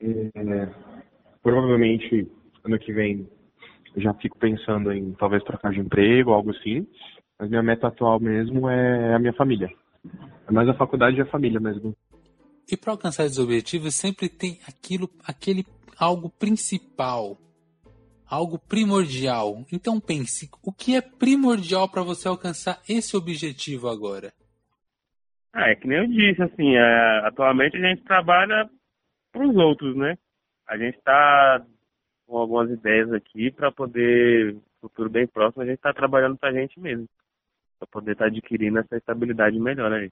É, 0.00 0.68
provavelmente 1.42 2.30
ano 2.64 2.78
que 2.78 2.92
vem 2.92 3.28
eu 3.94 4.02
já 4.02 4.14
fico 4.14 4.38
pensando 4.38 4.92
em 4.92 5.12
talvez 5.14 5.42
trocar 5.42 5.72
de 5.72 5.80
emprego, 5.80 6.32
algo 6.32 6.50
assim. 6.50 6.86
Mas 7.38 7.48
minha 7.48 7.62
meta 7.62 7.88
atual 7.88 8.20
mesmo 8.20 8.68
é 8.68 9.14
a 9.14 9.18
minha 9.18 9.32
família. 9.32 9.68
É 10.46 10.52
mais 10.52 10.68
a 10.68 10.74
faculdade 10.74 11.16
e 11.16 11.20
a 11.20 11.26
família 11.26 11.60
mesmo. 11.60 11.94
E 12.70 12.76
para 12.76 12.92
alcançar 12.92 13.24
esses 13.24 13.38
objetivos 13.38 13.94
sempre 13.94 14.28
tem 14.28 14.60
aquilo, 14.68 15.08
aquele 15.26 15.64
algo 15.98 16.28
principal, 16.28 17.38
algo 18.28 18.58
primordial. 18.58 19.64
Então 19.72 19.98
pense, 19.98 20.50
o 20.62 20.72
que 20.72 20.94
é 20.94 21.00
primordial 21.00 21.88
para 21.90 22.02
você 22.02 22.28
alcançar 22.28 22.80
esse 22.88 23.16
objetivo 23.16 23.88
agora? 23.88 24.32
Ah, 25.52 25.70
é 25.70 25.74
que 25.74 25.88
nem 25.88 25.98
eu 25.98 26.06
disse, 26.06 26.42
assim, 26.42 26.76
é, 26.76 27.26
atualmente 27.26 27.76
a 27.76 27.80
gente 27.80 28.04
trabalha 28.04 28.68
para 29.32 29.48
os 29.48 29.56
outros, 29.56 29.96
né? 29.96 30.18
A 30.68 30.76
gente 30.76 30.98
está 30.98 31.64
com 32.26 32.36
algumas 32.36 32.70
ideias 32.70 33.10
aqui 33.12 33.50
para 33.50 33.72
poder, 33.72 34.56
futuro 34.80 35.08
bem 35.08 35.26
próximo, 35.26 35.62
a 35.62 35.66
gente 35.66 35.76
está 35.76 35.94
trabalhando 35.94 36.36
para 36.36 36.50
a 36.50 36.52
gente 36.52 36.78
mesmo, 36.78 37.08
para 37.78 37.88
poder 37.88 38.12
estar 38.12 38.26
tá 38.26 38.30
adquirindo 38.30 38.78
essa 38.78 38.96
estabilidade 38.96 39.58
melhor 39.58 39.90
aí. 39.90 40.10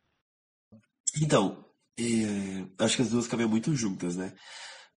Então, 1.22 1.65
é, 1.98 2.84
acho 2.84 2.96
que 2.96 3.02
as 3.02 3.10
duas 3.10 3.26
caminham 3.26 3.50
muito 3.50 3.74
juntas, 3.74 4.16
né? 4.16 4.32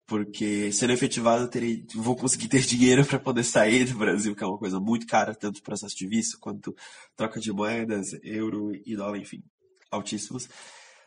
Porque 0.05 0.71
sendo 0.71 0.91
efetivado, 0.91 1.43
eu 1.43 1.47
terei, 1.47 1.85
vou 1.95 2.15
conseguir 2.15 2.47
ter 2.47 2.61
dinheiro 2.65 3.05
para 3.05 3.19
poder 3.19 3.43
sair 3.43 3.85
do 3.85 3.97
Brasil, 3.97 4.35
que 4.35 4.43
é 4.43 4.47
uma 4.47 4.57
coisa 4.57 4.79
muito 4.79 5.05
cara, 5.05 5.35
tanto 5.35 5.61
processo 5.61 5.95
de 5.95 6.07
visto 6.07 6.39
quanto 6.39 6.75
troca 7.15 7.39
de 7.39 7.51
moedas, 7.51 8.07
euro 8.23 8.71
e 8.85 8.95
dólar, 8.95 9.17
enfim, 9.17 9.43
altíssimos. 9.91 10.49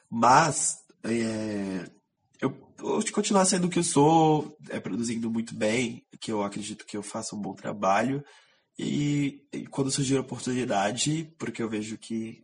Mas 0.08 0.76
é, 1.04 1.84
eu, 2.40 2.56
vou 2.78 3.02
continuar 3.12 3.44
sendo 3.44 3.66
o 3.66 3.70
que 3.70 3.78
eu 3.78 3.84
sou, 3.84 4.56
é, 4.68 4.78
produzindo 4.80 5.30
muito 5.30 5.54
bem, 5.54 6.06
que 6.20 6.30
eu 6.30 6.42
acredito 6.42 6.86
que 6.86 6.96
eu 6.96 7.02
faço 7.02 7.36
um 7.36 7.40
bom 7.40 7.54
trabalho. 7.54 8.24
E, 8.78 9.42
e 9.52 9.66
quando 9.66 9.90
surgir 9.90 10.16
a 10.16 10.22
oportunidade, 10.22 11.32
porque 11.38 11.62
eu 11.62 11.68
vejo 11.68 11.98
que, 11.98 12.42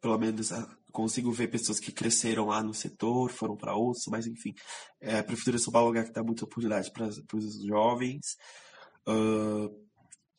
pelo 0.00 0.18
menos 0.18 0.52
consigo 0.96 1.30
ver 1.30 1.48
pessoas 1.48 1.78
que 1.78 1.92
cresceram 1.92 2.46
lá 2.46 2.62
no 2.62 2.72
setor, 2.72 3.28
foram 3.30 3.54
para 3.54 3.76
outros, 3.76 4.06
mas 4.10 4.26
enfim, 4.26 4.54
é, 4.98 5.18
a 5.18 5.22
Prefeitura 5.22 5.58
de 5.58 5.62
São 5.62 5.70
Paulo 5.70 5.88
é 5.88 5.90
um 5.90 5.92
lugar 5.92 6.06
que 6.06 6.12
dá 6.12 6.22
muita 6.22 6.44
oportunidade 6.46 6.90
para 6.90 7.06
os 7.06 7.62
jovens. 7.62 8.38
Uh, 9.06 9.68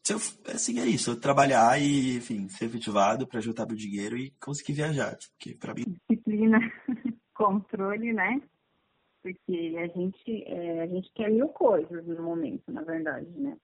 eu, 0.10 0.18
assim, 0.52 0.80
é 0.80 0.86
isso, 0.88 1.20
trabalhar 1.20 1.80
e, 1.80 2.18
enfim, 2.18 2.50
ser 2.50 2.66
efetivado 2.66 3.28
para 3.28 3.40
juntar 3.40 3.68
meu 3.68 3.76
dinheiro 3.76 4.18
e 4.18 4.32
conseguir 4.44 4.74
viajar, 4.74 5.16
porque 5.38 5.56
para 5.56 5.76
mim... 5.76 5.84
Disciplina, 6.10 6.58
controle, 7.36 8.12
né? 8.12 8.42
Porque 9.22 9.76
a 9.78 9.88
gente, 9.88 10.44
é, 10.44 10.82
a 10.82 10.88
gente 10.88 11.12
quer 11.14 11.30
mil 11.30 11.50
coisas 11.50 12.04
no 12.08 12.24
momento, 12.24 12.64
na 12.72 12.82
verdade, 12.82 13.30
né? 13.30 13.56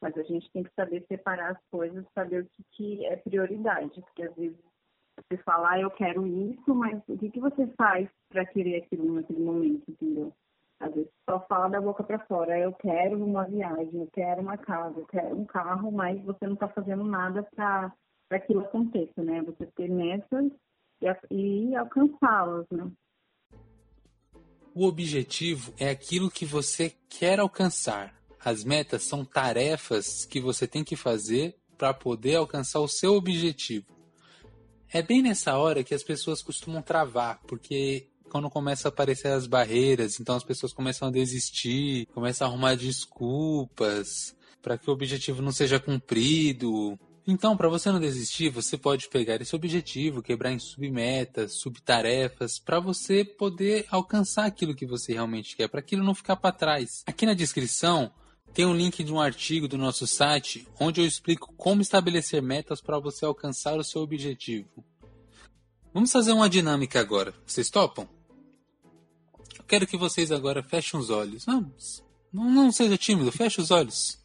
Mas 0.00 0.16
a 0.16 0.22
gente 0.22 0.48
tem 0.52 0.62
que 0.62 0.70
saber 0.76 1.04
separar 1.08 1.52
as 1.52 1.64
coisas, 1.72 2.06
saber 2.14 2.44
o 2.44 2.46
que, 2.46 2.64
que 2.70 3.06
é 3.06 3.16
prioridade, 3.16 4.00
porque 4.00 4.22
às 4.22 4.36
vezes 4.36 4.56
você 5.16 5.36
fala, 5.42 5.72
ah, 5.72 5.80
eu 5.80 5.90
quero 5.90 6.26
isso, 6.26 6.74
mas 6.74 7.00
o 7.08 7.16
que, 7.16 7.30
que 7.30 7.40
você 7.40 7.66
faz 7.78 8.08
para 8.28 8.44
querer 8.46 8.82
aquilo 8.82 9.14
naquele 9.14 9.40
momento, 9.40 9.82
entendeu? 9.88 10.32
Às 10.78 10.94
vezes 10.94 11.10
só 11.28 11.40
fala 11.48 11.68
da 11.68 11.80
boca 11.80 12.04
para 12.04 12.18
fora, 12.26 12.58
eu 12.58 12.72
quero 12.74 13.24
uma 13.24 13.44
viagem, 13.44 14.00
eu 14.00 14.08
quero 14.12 14.42
uma 14.42 14.58
casa, 14.58 15.00
eu 15.00 15.06
quero 15.06 15.34
um 15.34 15.46
carro, 15.46 15.90
mas 15.90 16.22
você 16.22 16.46
não 16.46 16.52
está 16.52 16.68
fazendo 16.68 17.02
nada 17.04 17.42
para 17.54 17.92
aquilo 18.30 18.60
aconteça, 18.60 19.22
né? 19.22 19.42
Você 19.42 19.66
ter 19.74 19.88
metas 19.88 20.52
e, 21.00 21.70
e 21.70 21.74
alcançá-las, 21.74 22.66
né? 22.70 22.90
O 24.74 24.86
objetivo 24.86 25.72
é 25.78 25.88
aquilo 25.88 26.30
que 26.30 26.44
você 26.44 26.92
quer 27.08 27.40
alcançar. 27.40 28.14
As 28.44 28.62
metas 28.62 29.04
são 29.04 29.24
tarefas 29.24 30.26
que 30.26 30.38
você 30.38 30.68
tem 30.68 30.84
que 30.84 30.94
fazer 30.94 31.56
para 31.78 31.94
poder 31.94 32.36
alcançar 32.36 32.80
o 32.80 32.88
seu 32.88 33.14
objetivo. 33.14 33.95
É 34.92 35.02
bem 35.02 35.22
nessa 35.22 35.56
hora 35.56 35.82
que 35.82 35.94
as 35.94 36.02
pessoas 36.02 36.42
costumam 36.42 36.80
travar, 36.82 37.40
porque 37.46 38.06
quando 38.30 38.50
começa 38.50 38.88
a 38.88 38.90
aparecer 38.90 39.28
as 39.28 39.46
barreiras, 39.46 40.20
então 40.20 40.36
as 40.36 40.44
pessoas 40.44 40.72
começam 40.72 41.08
a 41.08 41.10
desistir, 41.10 42.06
começam 42.14 42.46
a 42.46 42.50
arrumar 42.50 42.74
desculpas 42.76 44.34
para 44.62 44.76
que 44.76 44.90
o 44.90 44.92
objetivo 44.92 45.42
não 45.42 45.52
seja 45.52 45.78
cumprido. 45.78 46.98
Então, 47.26 47.56
para 47.56 47.68
você 47.68 47.90
não 47.90 47.98
desistir, 47.98 48.50
você 48.50 48.76
pode 48.76 49.08
pegar 49.08 49.40
esse 49.40 49.54
objetivo, 49.54 50.22
quebrar 50.22 50.52
em 50.52 50.58
submetas, 50.60 51.54
subtarefas, 51.54 52.58
para 52.58 52.78
você 52.78 53.24
poder 53.24 53.84
alcançar 53.90 54.44
aquilo 54.44 54.76
que 54.76 54.86
você 54.86 55.12
realmente 55.12 55.56
quer, 55.56 55.68
para 55.68 55.80
aquilo 55.80 56.04
não 56.04 56.14
ficar 56.14 56.36
para 56.36 56.52
trás. 56.52 57.02
Aqui 57.06 57.26
na 57.26 57.34
descrição 57.34 58.12
tem 58.56 58.64
um 58.64 58.74
link 58.74 59.04
de 59.04 59.12
um 59.12 59.20
artigo 59.20 59.68
do 59.68 59.76
nosso 59.76 60.06
site 60.06 60.66
onde 60.80 60.98
eu 60.98 61.04
explico 61.04 61.52
como 61.58 61.82
estabelecer 61.82 62.40
metas 62.40 62.80
para 62.80 62.98
você 62.98 63.26
alcançar 63.26 63.76
o 63.78 63.84
seu 63.84 64.00
objetivo. 64.00 64.82
Vamos 65.92 66.10
fazer 66.10 66.32
uma 66.32 66.48
dinâmica 66.48 66.98
agora. 66.98 67.34
Vocês 67.46 67.68
topam? 67.68 68.08
Eu 69.58 69.64
quero 69.64 69.86
que 69.86 69.98
vocês 69.98 70.32
agora 70.32 70.62
fechem 70.62 70.98
os 70.98 71.10
olhos. 71.10 71.44
Vamos. 71.44 72.02
Não, 72.32 72.50
não 72.50 72.72
seja 72.72 72.96
tímido, 72.96 73.30
feche 73.30 73.60
os 73.60 73.70
olhos. 73.70 74.18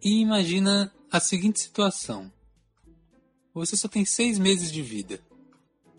E 0.00 0.20
imagina 0.20 0.94
a 1.10 1.18
seguinte 1.18 1.58
situação. 1.58 2.32
Você 3.52 3.76
só 3.76 3.88
tem 3.88 4.04
seis 4.04 4.38
meses 4.38 4.70
de 4.70 4.82
vida. 4.82 5.20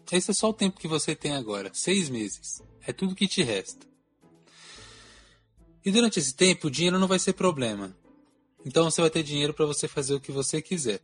Esse 0.10 0.32
é 0.32 0.34
só 0.34 0.52
o 0.52 0.54
tempo 0.54 0.80
que 0.80 0.88
você 0.88 1.14
tem 1.14 1.36
agora. 1.36 1.72
Seis 1.74 2.08
meses. 2.10 2.62
É 2.86 2.94
tudo 2.94 3.16
que 3.16 3.28
te 3.28 3.44
resta. 3.44 3.86
E 5.88 5.92
durante 5.92 6.20
esse 6.20 6.36
tempo, 6.36 6.68
o 6.68 6.70
dinheiro 6.70 7.00
não 7.00 7.08
vai 7.08 7.18
ser 7.18 7.32
problema. 7.32 7.96
Então 8.66 8.92
você 8.92 9.00
vai 9.00 9.10
ter 9.10 9.24
dinheiro 9.24 9.54
para 9.54 9.66
você 9.66 9.88
fazer 9.88 10.16
o 10.16 10.20
que 10.20 10.34
você 10.34 10.62
quiser. 10.62 11.00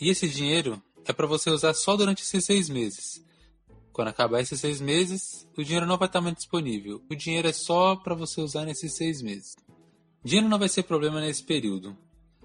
E 0.00 0.10
esse 0.10 0.28
dinheiro 0.28 0.82
é 1.04 1.12
para 1.12 1.24
você 1.24 1.50
usar 1.50 1.72
só 1.72 1.94
durante 1.94 2.24
esses 2.24 2.44
seis 2.44 2.68
meses. 2.68 3.24
Quando 3.92 4.08
acabar 4.08 4.40
esses 4.40 4.58
seis 4.58 4.80
meses, 4.80 5.46
o 5.56 5.62
dinheiro 5.62 5.86
não 5.86 5.96
vai 5.96 6.08
estar 6.08 6.20
mais 6.20 6.34
disponível. 6.34 7.00
O 7.08 7.14
dinheiro 7.14 7.46
é 7.46 7.52
só 7.52 7.94
para 7.94 8.12
você 8.16 8.40
usar 8.40 8.64
nesses 8.64 8.92
seis 8.92 9.22
meses. 9.22 9.54
Dinheiro 10.24 10.48
não 10.48 10.58
vai 10.58 10.68
ser 10.68 10.82
problema 10.82 11.20
nesse 11.20 11.44
período. 11.44 11.96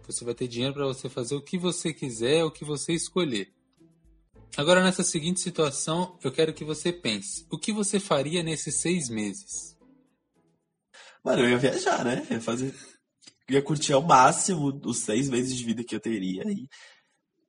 Você 0.06 0.24
vai 0.24 0.36
ter 0.36 0.48
dinheiro 0.48 0.76
para 0.76 0.86
você 0.86 1.10
fazer 1.10 1.34
o 1.34 1.42
que 1.42 1.58
você 1.58 1.92
quiser, 1.92 2.46
o 2.46 2.52
que 2.52 2.64
você 2.64 2.94
escolher. 2.94 3.52
Agora, 4.56 4.84
nessa 4.84 5.02
seguinte 5.02 5.40
situação, 5.40 6.20
eu 6.24 6.32
quero 6.32 6.54
que 6.54 6.64
você 6.64 6.94
pense: 6.94 7.48
o 7.50 7.58
que 7.58 7.74
você 7.74 8.00
faria 8.00 8.44
nesses 8.44 8.76
seis 8.76 9.10
meses? 9.10 9.76
Mano, 11.24 11.44
eu 11.44 11.50
ia 11.50 11.58
viajar, 11.58 12.04
né? 12.04 12.25
Eu 12.30 12.36
ia 12.36 12.42
fazer. 12.42 12.74
Ia 13.50 13.62
curtir 13.62 13.94
ao 13.94 14.01
máximo 14.01 14.80
os 14.86 15.00
seis 15.00 15.30
meses 15.30 15.56
de 15.56 15.66
vida 15.66 15.84
que 15.84 15.96
eu 15.96 16.00
teria 16.00 16.44
e 16.50 16.68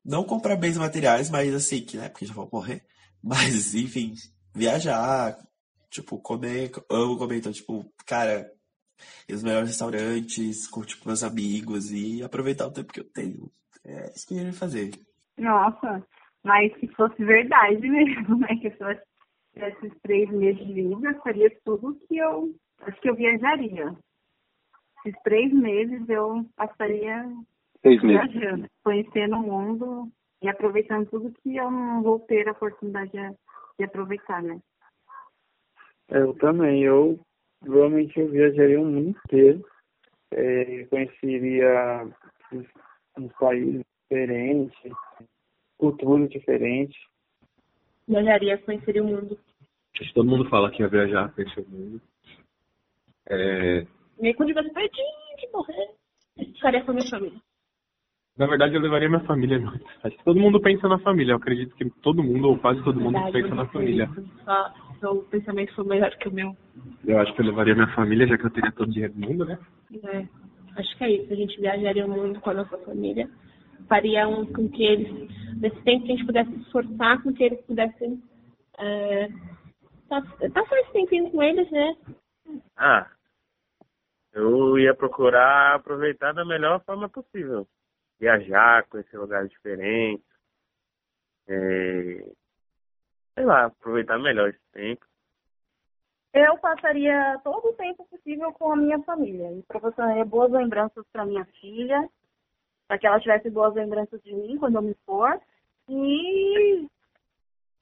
não 0.04 0.24
comprar 0.24 0.56
bens 0.56 0.76
materiais, 0.76 1.30
mas 1.30 1.54
assim, 1.54 1.84
que 1.84 1.96
né, 1.96 2.08
porque 2.08 2.26
já 2.26 2.34
vou 2.34 2.48
morrer. 2.52 2.84
Mas, 3.22 3.72
enfim, 3.76 4.14
viajar, 4.52 5.36
tipo, 5.88 6.18
comer, 6.18 6.72
amo 6.90 7.16
comer, 7.16 7.36
então, 7.36 7.52
tipo, 7.52 7.88
cara, 8.04 8.50
ir 9.28 9.32
nos 9.32 9.44
melhores 9.44 9.68
restaurantes, 9.68 10.66
curtir 10.66 10.96
com 10.96 11.08
meus 11.08 11.22
amigos 11.22 11.92
e 11.92 12.20
aproveitar 12.20 12.66
o 12.66 12.72
tempo 12.72 12.92
que 12.92 12.98
eu 12.98 13.08
tenho. 13.12 13.48
É 13.84 14.12
isso 14.12 14.26
que 14.26 14.34
eu 14.34 14.38
ia 14.38 14.52
fazer. 14.52 14.90
Nossa, 15.38 16.04
mas 16.42 16.72
se 16.80 16.88
fosse 16.88 17.24
verdade 17.24 17.88
mesmo, 17.88 18.38
né? 18.42 18.48
Que 18.56 18.66
eu 18.66 18.76
esses 19.54 19.92
três 20.02 20.30
meses 20.30 20.66
de 20.66 20.72
vida, 20.72 21.20
faria 21.22 21.50
tudo 21.64 21.98
que 22.08 22.16
eu. 22.16 22.54
Acho 22.82 23.00
que 23.00 23.10
eu 23.10 23.14
viajaria. 23.14 23.96
Esses 25.04 25.20
três 25.22 25.52
meses 25.52 26.08
eu 26.08 26.44
passaria 26.56 27.24
Seis 27.82 28.02
meses. 28.02 28.32
viajando, 28.32 28.68
conhecendo 28.84 29.36
o 29.36 29.42
mundo 29.42 30.08
e 30.40 30.48
aproveitando 30.48 31.08
tudo 31.08 31.32
que 31.42 31.56
eu 31.56 31.70
não 31.70 32.02
vou 32.02 32.20
ter 32.20 32.48
a 32.48 32.52
oportunidade 32.52 33.10
de, 33.10 33.36
de 33.78 33.84
aproveitar, 33.84 34.42
né? 34.42 34.60
Eu 36.08 36.34
também. 36.34 36.82
Eu 36.82 37.18
Provavelmente 37.62 38.18
eu 38.18 38.28
viajaria 38.28 38.80
o 38.80 38.84
mundo 38.84 39.10
inteiro, 39.10 39.64
é, 40.32 40.84
conheceria 40.86 42.08
uns 43.16 43.32
países 43.38 43.84
diferentes, 44.10 44.76
culturas 45.78 46.28
diferentes. 46.28 47.00
Viajaria, 48.08 48.58
conheceria 48.58 49.02
o 49.02 49.06
mundo. 49.06 49.38
Acho 49.94 50.08
que 50.08 50.14
todo 50.14 50.28
mundo 50.28 50.50
fala 50.50 50.72
que 50.72 50.82
ia 50.82 50.88
viajar, 50.88 51.32
conhecer 51.34 51.60
o 51.60 51.70
mundo. 51.70 52.02
É... 53.28 53.86
E 54.20 54.34
quando 54.34 54.48
tivesse 54.48 54.72
pertinho 54.72 55.06
de 55.38 55.52
morrer, 55.52 55.88
ficaria 56.36 56.84
com 56.84 56.90
a 56.90 56.94
minha 56.94 57.10
família. 57.10 57.38
Na 58.36 58.46
verdade, 58.46 58.74
eu 58.74 58.80
levaria 58.80 59.08
minha 59.08 59.24
família. 59.24 59.58
Acho 60.02 60.16
que 60.16 60.24
todo 60.24 60.40
mundo 60.40 60.60
pensa 60.60 60.88
na 60.88 60.98
família. 61.00 61.32
Eu 61.32 61.36
acredito 61.36 61.76
que 61.76 61.90
todo 62.00 62.22
mundo, 62.22 62.48
ou 62.48 62.58
quase 62.58 62.82
todo 62.82 62.98
mundo, 62.98 63.12
verdade, 63.12 63.42
pensa 63.42 63.54
na 63.54 63.66
família. 63.66 64.08
Só, 64.44 64.74
seu 65.00 65.22
pensamento 65.24 65.74
foi 65.74 65.84
melhor 65.84 66.10
que 66.16 66.28
o 66.28 66.32
meu. 66.32 66.56
Eu 67.04 67.18
acho 67.18 67.34
que 67.34 67.42
eu 67.42 67.46
levaria 67.46 67.74
minha 67.74 67.94
família, 67.94 68.26
já 68.26 68.38
que 68.38 68.46
eu 68.46 68.50
teria 68.50 68.72
todo 68.72 68.88
o 68.88 68.92
dinheiro 68.92 69.12
do 69.12 69.20
mundo, 69.20 69.44
né? 69.44 69.58
É, 70.04 70.26
acho 70.76 70.96
que 70.96 71.04
é 71.04 71.10
isso. 71.10 71.32
A 71.32 71.36
gente 71.36 71.60
viajaria 71.60 72.06
o 72.06 72.10
mundo 72.10 72.40
com 72.40 72.50
a 72.50 72.54
nossa 72.54 72.78
família. 72.78 73.28
Faria 73.86 74.26
um, 74.26 74.46
com 74.46 74.68
que 74.68 74.82
eles, 74.82 75.28
nesse 75.60 75.82
tempo 75.82 76.06
que 76.06 76.12
a 76.12 76.16
gente 76.16 76.26
pudesse 76.26 76.50
se 76.52 76.60
esforçar, 76.60 77.22
com 77.22 77.34
que 77.34 77.44
eles 77.44 77.60
pudessem 77.66 78.22
é, 78.78 79.28
passar 80.08 80.78
esse 80.78 80.92
tempinho 80.92 81.30
com 81.30 81.42
eles, 81.42 81.70
né? 81.70 81.96
Ah, 82.76 83.10
eu 84.32 84.78
ia 84.78 84.94
procurar 84.94 85.74
aproveitar 85.74 86.32
da 86.32 86.44
melhor 86.44 86.82
forma 86.84 87.08
possível. 87.08 87.68
Viajar, 88.18 88.86
conhecer 88.88 89.18
lugares 89.18 89.50
diferentes. 89.50 90.24
É, 91.46 92.32
sei 93.34 93.44
lá, 93.44 93.66
aproveitar 93.66 94.18
melhor 94.18 94.48
esse 94.48 94.72
tempo. 94.72 95.04
Eu 96.32 96.56
passaria 96.58 97.38
todo 97.44 97.68
o 97.68 97.74
tempo 97.74 98.06
possível 98.06 98.52
com 98.52 98.72
a 98.72 98.76
minha 98.76 99.02
família 99.02 99.52
e 99.52 99.62
proporcionaria 99.64 100.24
boas 100.24 100.50
lembranças 100.50 101.04
para 101.12 101.26
minha 101.26 101.44
filha, 101.60 102.08
para 102.88 102.98
que 102.98 103.06
ela 103.06 103.20
tivesse 103.20 103.50
boas 103.50 103.74
lembranças 103.74 104.22
de 104.22 104.34
mim 104.34 104.56
quando 104.58 104.76
eu 104.76 104.82
me 104.82 104.94
for. 105.04 105.38
E 105.90 106.88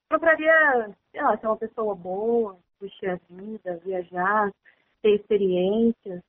procuraria, 0.09 0.97
sei 1.12 1.23
lá, 1.23 1.38
ser 1.38 1.47
uma 1.47 1.57
pessoa 1.57 1.95
boa, 1.95 2.59
curtir 2.80 3.06
a 3.06 3.16
vida, 3.28 3.80
viajar, 3.84 4.50
ter 5.02 5.14
experiências. 5.14 6.22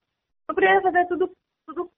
Procuraria 0.46 0.82
fazer 0.82 1.08
tudo, 1.08 1.32
tudo 1.66 1.90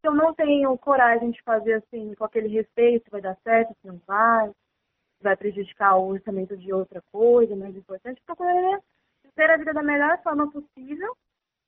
que 0.00 0.06
eu 0.06 0.14
não 0.14 0.34
tenho 0.34 0.76
coragem 0.78 1.30
de 1.30 1.42
fazer 1.42 1.74
assim, 1.74 2.14
com 2.14 2.24
aquele 2.24 2.48
respeito, 2.48 3.10
vai 3.10 3.22
dar 3.22 3.36
certo, 3.42 3.74
se 3.80 3.86
não 3.86 3.98
vai, 4.06 4.52
vai 5.20 5.36
prejudicar 5.36 5.96
o 5.96 6.08
orçamento 6.08 6.56
de 6.56 6.72
outra 6.72 7.02
coisa, 7.10 7.56
mais 7.56 7.74
importante, 7.74 8.20
procuraria 8.26 8.78
ter 9.34 9.50
a 9.50 9.56
vida 9.56 9.72
da 9.72 9.82
melhor 9.82 10.22
forma 10.22 10.50
possível 10.50 11.16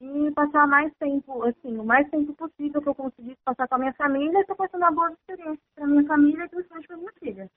e 0.01 0.31
passar 0.33 0.69
mais 0.69 0.93
tempo, 0.99 1.43
assim, 1.45 1.79
o 1.79 1.85
mais 1.85 2.09
tempo 2.11 2.35
possível 2.35 2.83
que 2.83 2.89
eu 2.89 2.95
conseguisse 2.95 3.39
passar 3.45 3.67
com 3.67 3.77
a 3.77 3.79
minha 3.79 3.95
família 3.95 4.39
e 4.41 4.45
proporcionar 4.45 4.93
boas 4.93 5.15
experiências 5.15 5.67
para 5.75 5.87
minha 5.87 6.05
família 6.05 6.45
e 6.45 6.49
principalmente 6.49 6.87
para 6.87 6.97
minha 6.97 7.13
filha. 7.15 7.51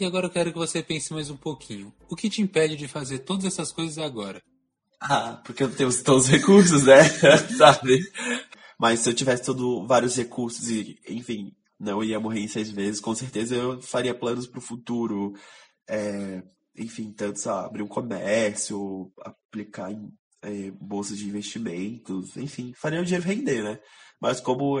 E 0.00 0.04
agora 0.04 0.26
eu 0.26 0.30
quero 0.30 0.52
que 0.52 0.58
você 0.58 0.82
pense 0.82 1.12
mais 1.12 1.30
um 1.30 1.36
pouquinho. 1.36 1.92
O 2.08 2.16
que 2.16 2.30
te 2.30 2.40
impede 2.40 2.76
de 2.76 2.88
fazer 2.88 3.20
todas 3.20 3.44
essas 3.44 3.70
coisas 3.70 3.98
agora? 3.98 4.42
Ah, 5.00 5.40
porque 5.44 5.62
eu 5.62 5.74
tenho 5.74 6.02
todos 6.02 6.24
os 6.24 6.30
recursos, 6.30 6.84
né? 6.84 7.04
Sabe? 7.58 7.98
Mas 8.78 9.00
se 9.00 9.10
eu 9.10 9.14
tivesse 9.14 9.44
todo, 9.44 9.86
vários 9.86 10.16
recursos 10.16 10.70
e, 10.70 10.98
enfim, 11.08 11.52
não 11.78 12.02
ia 12.02 12.18
morrer 12.18 12.40
em 12.40 12.48
seis 12.48 12.70
vezes, 12.70 13.00
com 13.00 13.14
certeza 13.14 13.54
eu 13.54 13.82
faria 13.82 14.14
planos 14.14 14.46
para 14.46 14.58
o 14.58 14.62
futuro. 14.62 15.34
É, 15.88 16.42
enfim, 16.76 17.12
tanto 17.12 17.38
sabe, 17.38 17.66
abrir 17.66 17.82
um 17.82 17.88
comércio, 17.88 19.12
aplicar 19.20 19.92
em 19.92 20.10
é, 20.42 20.70
bolsas 20.70 21.18
de 21.18 21.28
investimentos, 21.28 22.36
enfim, 22.36 22.72
faria 22.74 23.00
o 23.00 23.04
dinheiro 23.04 23.26
render, 23.26 23.62
né? 23.62 23.78
Mas 24.20 24.40
como, 24.40 24.76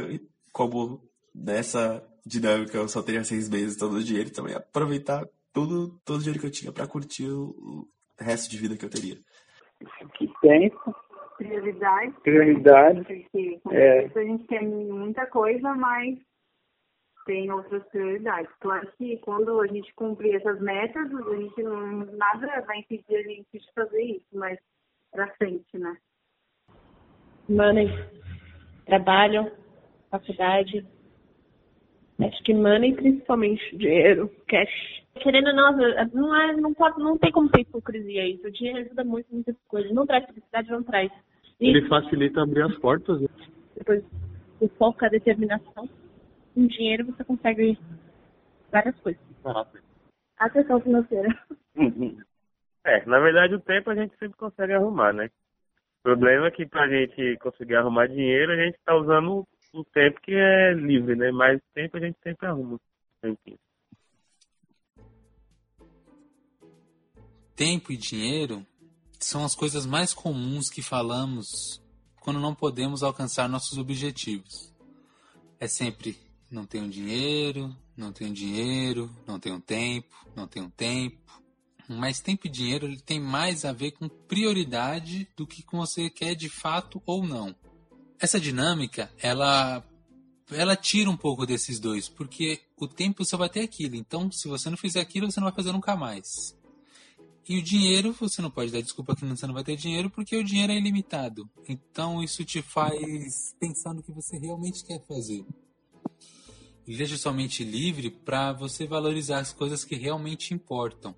como 0.52 1.02
nessa 1.34 2.02
dinâmica 2.24 2.76
eu 2.76 2.88
só 2.88 3.02
teria 3.02 3.24
seis 3.24 3.48
meses 3.48 3.76
todo 3.76 3.96
o 3.96 4.04
dinheiro, 4.04 4.28
então 4.30 4.48
ia 4.48 4.58
aproveitar 4.58 5.24
tudo, 5.52 5.98
todo 6.04 6.16
o 6.16 6.18
dinheiro 6.20 6.40
que 6.40 6.46
eu 6.46 6.50
tinha 6.50 6.72
para 6.72 6.86
curtir 6.86 7.28
o, 7.28 7.86
resto 8.18 8.50
de 8.50 8.56
vida 8.56 8.76
que 8.76 8.84
eu 8.84 8.90
teria. 8.90 9.16
Que 10.16 10.28
tempo. 10.40 10.94
Prioridade. 11.36 12.12
Prioridade. 12.22 13.04
Porque 13.04 13.60
É. 13.70 14.06
a 14.06 14.24
gente 14.24 14.44
quer 14.46 14.62
muita 14.62 15.26
coisa, 15.26 15.74
mas 15.74 16.18
tem 17.26 17.50
outras 17.50 17.82
prioridades. 17.88 18.50
Claro 18.60 18.88
que 18.96 19.16
quando 19.18 19.60
a 19.60 19.66
gente 19.66 19.92
cumprir 19.94 20.36
essas 20.36 20.60
metas, 20.60 21.12
a 21.12 21.36
gente 21.36 21.62
não, 21.62 22.04
nada 22.16 22.60
vai 22.62 22.78
impedir 22.78 23.16
a 23.16 23.22
gente 23.22 23.46
de 23.52 23.72
fazer 23.74 24.02
isso, 24.02 24.26
mas 24.32 24.58
pra 25.10 25.28
frente, 25.34 25.78
né? 25.78 25.96
Money, 27.48 27.88
trabalho, 28.86 29.50
faculdade. 30.10 30.86
Acho 32.26 32.42
que 32.44 32.54
money, 32.54 32.94
principalmente 32.94 33.76
dinheiro, 33.76 34.30
cash. 34.48 35.02
Querendo 35.20 35.48
ou 35.48 35.54
não, 35.54 35.76
não, 36.12 36.36
é, 36.36 36.56
não, 36.56 36.72
pode, 36.72 36.98
não 36.98 37.18
tem 37.18 37.30
como 37.30 37.50
ter 37.50 37.60
hipocrisia 37.62 38.26
isso. 38.26 38.46
O 38.46 38.50
dinheiro 38.50 38.80
ajuda 38.80 39.04
muito 39.04 39.26
em 39.30 39.34
muitas 39.34 39.56
coisas. 39.68 39.92
Não 39.92 40.06
traz 40.06 40.24
felicidade, 40.24 40.70
não 40.70 40.82
traz. 40.82 41.10
E 41.60 41.68
Ele 41.68 41.86
facilita 41.88 42.42
abrir 42.42 42.62
as 42.62 42.76
portas. 42.78 43.20
né? 43.20 43.28
depois 43.76 44.04
o 44.60 44.68
foco, 44.68 45.04
a 45.04 45.08
determinação. 45.08 45.88
Com 46.54 46.66
dinheiro 46.66 47.06
você 47.06 47.24
consegue 47.24 47.78
várias 48.70 48.98
coisas. 49.00 49.20
A 50.38 50.50
questão 50.50 50.80
financeira. 50.80 51.28
É, 52.84 53.06
na 53.06 53.20
verdade 53.20 53.54
o 53.54 53.60
tempo 53.60 53.90
a 53.90 53.94
gente 53.94 54.12
sempre 54.18 54.36
consegue 54.36 54.72
arrumar, 54.72 55.12
né? 55.12 55.26
O 56.00 56.02
problema 56.02 56.48
é 56.48 56.50
que 56.50 56.66
pra 56.66 56.88
gente 56.88 57.36
conseguir 57.38 57.76
arrumar 57.76 58.08
dinheiro, 58.08 58.50
a 58.50 58.56
gente 58.56 58.76
tá 58.84 58.96
usando 58.96 59.46
um 59.74 59.84
tempo 59.84 60.20
que 60.20 60.32
é 60.32 60.74
livre, 60.74 61.16
né? 61.16 61.30
Mas 61.32 61.60
tempo 61.74 61.96
a 61.96 62.00
gente 62.00 62.18
sempre 62.22 62.46
arruma. 62.46 62.80
Enfim. 63.24 63.58
Tempo 67.54 67.92
e 67.92 67.96
dinheiro 67.96 68.66
são 69.18 69.44
as 69.44 69.54
coisas 69.54 69.86
mais 69.86 70.12
comuns 70.12 70.68
que 70.68 70.82
falamos 70.82 71.80
quando 72.20 72.40
não 72.40 72.54
podemos 72.54 73.02
alcançar 73.02 73.48
nossos 73.48 73.78
objetivos. 73.78 74.72
É 75.60 75.68
sempre 75.68 76.16
não 76.50 76.66
tenho 76.66 76.88
dinheiro, 76.88 77.74
não 77.96 78.12
tenho 78.12 78.32
dinheiro, 78.32 79.10
não 79.26 79.38
tenho 79.38 79.60
tempo, 79.60 80.26
não 80.34 80.46
tenho 80.46 80.70
tempo. 80.70 81.18
Mas 81.88 82.20
tempo 82.20 82.46
e 82.46 82.50
dinheiro 82.50 82.86
ele 82.86 83.00
tem 83.00 83.20
mais 83.20 83.64
a 83.64 83.72
ver 83.72 83.92
com 83.92 84.08
prioridade 84.08 85.28
do 85.36 85.46
que 85.46 85.62
com 85.62 85.78
você 85.78 86.10
quer 86.10 86.34
de 86.34 86.48
fato 86.48 87.02
ou 87.06 87.26
não. 87.26 87.54
Essa 88.22 88.38
dinâmica, 88.38 89.10
ela 89.20 89.84
ela 90.52 90.76
tira 90.76 91.10
um 91.10 91.16
pouco 91.16 91.44
desses 91.44 91.80
dois, 91.80 92.08
porque 92.08 92.60
o 92.76 92.86
tempo 92.86 93.24
só 93.24 93.36
vai 93.36 93.48
ter 93.48 93.62
aquilo. 93.62 93.96
Então, 93.96 94.30
se 94.30 94.46
você 94.46 94.70
não 94.70 94.76
fizer 94.76 95.00
aquilo, 95.00 95.28
você 95.28 95.40
não 95.40 95.46
vai 95.46 95.54
fazer 95.56 95.72
nunca 95.72 95.96
mais. 95.96 96.56
E 97.48 97.58
o 97.58 97.62
dinheiro, 97.62 98.12
você 98.12 98.40
não 98.40 98.50
pode 98.50 98.70
dar 98.70 98.80
desculpa 98.80 99.16
que 99.16 99.24
você 99.24 99.44
não 99.44 99.54
vai 99.54 99.64
ter 99.64 99.74
dinheiro, 99.74 100.08
porque 100.08 100.36
o 100.36 100.44
dinheiro 100.44 100.72
é 100.72 100.76
ilimitado. 100.76 101.50
Então, 101.68 102.22
isso 102.22 102.44
te 102.44 102.62
faz 102.62 103.56
pensar 103.58 103.92
no 103.92 104.04
que 104.04 104.12
você 104.12 104.38
realmente 104.38 104.84
quer 104.84 105.04
fazer. 105.04 105.44
E 106.86 106.96
deixa 106.96 107.16
sua 107.16 107.32
mente 107.32 107.64
livre 107.64 108.08
para 108.08 108.52
você 108.52 108.86
valorizar 108.86 109.40
as 109.40 109.52
coisas 109.52 109.84
que 109.84 109.96
realmente 109.96 110.54
importam. 110.54 111.12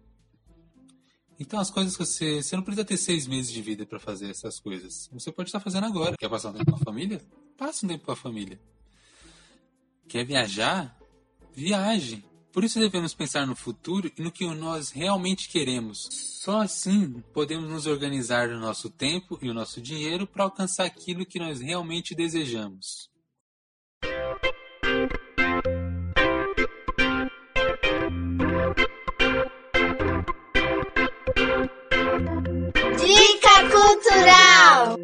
Então, 1.39 1.59
as 1.59 1.71
coisas 1.71 1.97
que 1.97 2.05
você. 2.05 2.43
Você 2.43 2.57
não 2.57 2.63
precisa 2.63 2.85
ter 2.85 2.97
seis 2.97 3.27
meses 3.27 3.53
de 3.53 3.61
vida 3.61 3.85
para 3.85 3.99
fazer 3.99 4.31
essas 4.31 4.61
coisas. 4.61 5.09
Você 5.13 5.33
pode 5.33 5.49
estar 5.49 5.61
fazendo 5.61 5.87
agora. 5.87 6.17
Quer 6.17 6.29
passar 6.29 6.51
um 6.51 6.55
tempo 6.55 6.71
com 6.71 6.77
a 6.77 6.85
família? 6.85 7.21
Passa 7.57 7.85
um 7.85 7.89
tempo 7.89 8.05
com 8.05 8.13
a 8.13 8.17
família. 8.17 8.61
Quer 10.09 10.25
viajar? 10.25 10.97
Viaje. 11.55 12.25
Por 12.53 12.63
isso 12.63 12.79
devemos 12.79 13.13
pensar 13.13 13.47
no 13.47 13.57
futuro 13.57 14.11
e 14.17 14.23
no 14.23 14.31
que 14.31 14.47
nós 14.47 14.91
realmente 14.91 15.49
queremos. 15.49 16.09
Só 16.11 16.63
assim 16.63 17.21
podemos 17.33 17.69
nos 17.69 17.87
organizar 17.87 18.49
o 18.49 18.61
nosso 18.61 18.89
tempo 18.89 19.37
e 19.43 19.51
o 19.51 19.55
nosso 19.55 19.81
dinheiro 19.81 20.25
para 20.25 20.45
alcançar 20.45 20.85
aquilo 20.85 21.27
que 21.27 21.41
nós 21.41 21.61
realmente 21.61 22.15
desejamos. 22.15 23.11
Cultural. 33.95 34.97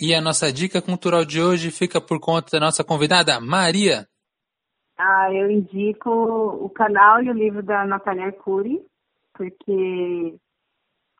E 0.00 0.14
a 0.14 0.20
nossa 0.20 0.52
dica 0.52 0.82
cultural 0.82 1.24
de 1.24 1.40
hoje 1.40 1.70
fica 1.70 2.00
por 2.00 2.18
conta 2.20 2.48
da 2.52 2.60
nossa 2.66 2.84
convidada, 2.84 3.40
Maria. 3.40 4.06
Ah, 4.98 5.32
eu 5.32 5.50
indico 5.50 6.10
o 6.10 6.68
canal 6.70 7.22
e 7.22 7.30
o 7.30 7.32
livro 7.32 7.62
da 7.62 7.84
Natália 7.86 8.26
Arcuri, 8.26 8.84
porque 9.34 10.34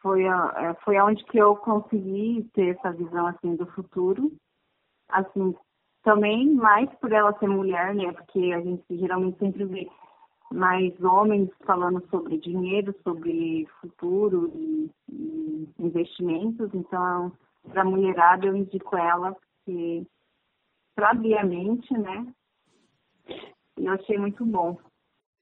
foi, 0.01 0.27
a- 0.27 0.55
é, 0.57 0.75
foi 0.85 1.01
onde 1.01 1.25
que 1.25 1.39
eu 1.39 1.57
consegui 1.57 2.49
ter 2.53 2.77
essa 2.77 2.93
visão 2.93 3.27
assim 3.29 3.57
do 3.57 3.67
futuro. 3.67 4.33
Assim, 5.09 5.55
também 6.03 6.53
mais 6.55 6.89
por 7.01 7.13
ela 7.13 7.37
ser 7.39 7.49
mulher, 7.49 7.95
né? 7.95 8.13
Porque 8.13 8.53
a 8.53 8.61
gente 8.61 8.85
geralmente 8.91 9.39
sempre 9.39 9.65
vê 9.65 9.89
mais 10.53 10.93
homens 11.03 11.49
falando 11.65 12.05
sobre 12.11 12.37
dinheiro, 12.39 12.95
sobre 13.03 13.67
futuro 13.81 14.53
e, 14.55 14.91
e 15.11 15.32
investimentos. 15.79 16.71
Então, 16.75 17.33
para 17.69 17.83
a 17.83 17.85
mulherada 17.85 18.47
eu 18.47 18.57
indico 18.57 18.97
ela, 18.97 19.33
porque 19.33 20.07
para 20.95 21.11
abrir 21.11 21.37
a 21.37 21.45
mente, 21.45 21.93
né? 21.95 22.27
E 23.79 23.87
eu 23.87 23.93
achei 23.93 24.19
muito 24.19 24.45
bom. 24.45 24.79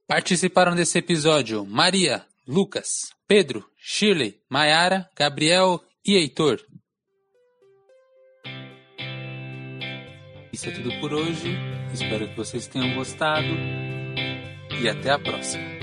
Participaram 0.07 0.75
desse 0.75 0.99
episódio 0.99 1.65
Maria, 1.67 2.25
Lucas, 2.47 3.13
Pedro, 3.27 3.65
Shirley, 3.77 4.41
Maiara, 4.49 5.09
Gabriel 5.17 5.81
e 6.05 6.17
Heitor. 6.17 6.59
Isso 10.53 10.69
é 10.69 10.73
tudo 10.73 10.91
por 11.01 11.13
hoje. 11.15 11.57
Espero 11.93 12.29
que 12.29 12.37
vocês 12.37 12.67
tenham 12.67 12.95
gostado. 12.97 13.47
E 14.83 14.89
até 14.89 15.11
a 15.11 15.19
próxima. 15.19 15.80